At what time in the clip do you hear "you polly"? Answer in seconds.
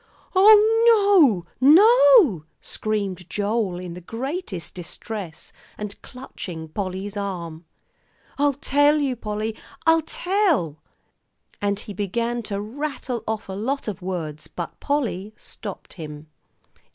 8.97-9.55